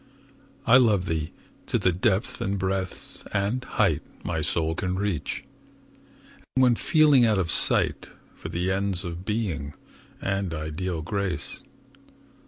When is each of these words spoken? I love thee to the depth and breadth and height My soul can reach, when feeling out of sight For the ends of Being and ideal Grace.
I 0.65 0.77
love 0.77 1.05
thee 1.05 1.31
to 1.67 1.77
the 1.77 1.91
depth 1.91 2.41
and 2.41 2.57
breadth 2.57 3.27
and 3.33 3.63
height 3.63 4.01
My 4.23 4.41
soul 4.41 4.73
can 4.73 4.95
reach, 4.95 5.43
when 6.55 6.73
feeling 6.73 7.23
out 7.23 7.37
of 7.37 7.51
sight 7.51 8.09
For 8.33 8.49
the 8.49 8.71
ends 8.71 9.05
of 9.05 9.25
Being 9.25 9.75
and 10.19 10.55
ideal 10.55 11.03
Grace. 11.03 11.59